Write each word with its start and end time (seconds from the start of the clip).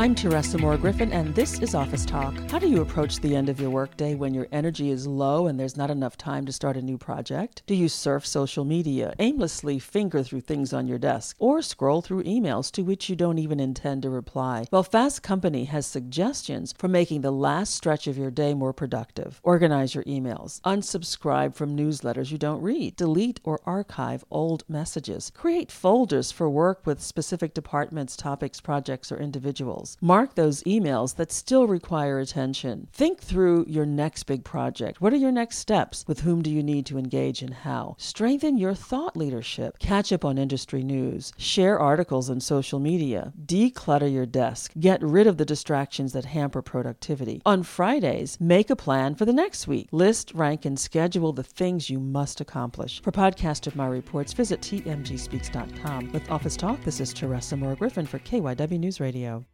I'm 0.00 0.14
Teresa 0.14 0.56
Moore 0.56 0.78
Griffin, 0.78 1.12
and 1.12 1.34
this 1.34 1.60
is 1.60 1.74
Office 1.74 2.06
Talk. 2.06 2.32
How 2.50 2.58
do 2.58 2.66
you 2.66 2.80
approach 2.80 3.20
the 3.20 3.36
end 3.36 3.50
of 3.50 3.60
your 3.60 3.68
workday 3.68 4.14
when 4.14 4.32
your 4.32 4.48
energy 4.50 4.88
is 4.88 5.06
low 5.06 5.46
and 5.46 5.60
there's 5.60 5.76
not 5.76 5.90
enough 5.90 6.16
time 6.16 6.46
to 6.46 6.52
start 6.52 6.78
a 6.78 6.80
new 6.80 6.96
project? 6.96 7.62
Do 7.66 7.74
you 7.74 7.86
surf 7.86 8.26
social 8.26 8.64
media, 8.64 9.12
aimlessly 9.18 9.78
finger 9.78 10.22
through 10.22 10.40
things 10.40 10.72
on 10.72 10.88
your 10.88 10.96
desk, 10.96 11.36
or 11.38 11.60
scroll 11.60 12.00
through 12.00 12.22
emails 12.22 12.72
to 12.72 12.82
which 12.82 13.10
you 13.10 13.14
don't 13.14 13.38
even 13.38 13.60
intend 13.60 14.00
to 14.00 14.08
reply? 14.08 14.64
Well, 14.70 14.82
Fast 14.82 15.22
Company 15.22 15.66
has 15.66 15.84
suggestions 15.86 16.72
for 16.78 16.88
making 16.88 17.20
the 17.20 17.30
last 17.30 17.74
stretch 17.74 18.06
of 18.06 18.16
your 18.16 18.30
day 18.30 18.54
more 18.54 18.72
productive. 18.72 19.38
Organize 19.42 19.94
your 19.94 20.04
emails, 20.04 20.62
unsubscribe 20.62 21.54
from 21.54 21.76
newsletters 21.76 22.30
you 22.30 22.38
don't 22.38 22.62
read, 22.62 22.96
delete 22.96 23.38
or 23.44 23.60
archive 23.66 24.24
old 24.30 24.64
messages, 24.66 25.30
create 25.34 25.70
folders 25.70 26.32
for 26.32 26.48
work 26.48 26.86
with 26.86 27.02
specific 27.02 27.52
departments, 27.52 28.16
topics, 28.16 28.62
projects, 28.62 29.12
or 29.12 29.18
individuals. 29.18 29.89
Mark 30.00 30.34
those 30.34 30.62
emails 30.64 31.16
that 31.16 31.32
still 31.32 31.66
require 31.66 32.18
attention. 32.18 32.88
Think 32.92 33.20
through 33.20 33.64
your 33.68 33.86
next 33.86 34.24
big 34.24 34.44
project. 34.44 35.00
What 35.00 35.12
are 35.12 35.16
your 35.16 35.32
next 35.32 35.58
steps? 35.58 36.04
With 36.06 36.20
whom 36.20 36.42
do 36.42 36.50
you 36.50 36.62
need 36.62 36.86
to 36.86 36.98
engage 36.98 37.42
and 37.42 37.54
how? 37.54 37.96
Strengthen 37.98 38.58
your 38.58 38.74
thought 38.74 39.16
leadership. 39.16 39.78
Catch 39.78 40.12
up 40.12 40.24
on 40.24 40.38
industry 40.38 40.82
news. 40.82 41.32
Share 41.36 41.78
articles 41.78 42.30
on 42.30 42.40
social 42.40 42.78
media. 42.78 43.32
Declutter 43.44 44.12
your 44.12 44.26
desk. 44.26 44.72
Get 44.78 45.02
rid 45.02 45.26
of 45.26 45.36
the 45.36 45.44
distractions 45.44 46.12
that 46.12 46.24
hamper 46.26 46.62
productivity. 46.62 47.42
On 47.46 47.62
Fridays, 47.62 48.38
make 48.40 48.70
a 48.70 48.76
plan 48.76 49.14
for 49.14 49.24
the 49.24 49.32
next 49.32 49.68
week. 49.68 49.88
List, 49.92 50.32
rank, 50.34 50.64
and 50.64 50.78
schedule 50.78 51.32
the 51.32 51.42
things 51.42 51.90
you 51.90 52.00
must 52.00 52.40
accomplish. 52.40 53.02
For 53.02 53.12
podcast 53.12 53.66
of 53.66 53.76
my 53.76 53.86
reports, 53.86 54.32
visit 54.32 54.60
tmgspeaks.com. 54.60 56.12
With 56.12 56.30
Office 56.30 56.56
Talk, 56.56 56.82
this 56.84 57.00
is 57.00 57.12
Teresa 57.12 57.56
Moore 57.56 57.76
Griffin 57.76 58.06
for 58.06 58.18
KYW 58.18 58.78
News 58.78 59.00
Radio. 59.00 59.44